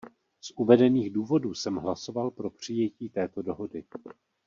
[0.41, 3.83] Z uvedených důvodů jsem hlasoval pro přijetí této dohody.